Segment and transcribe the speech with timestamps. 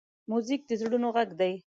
[0.29, 1.53] موزیک د زړونو غږ دی.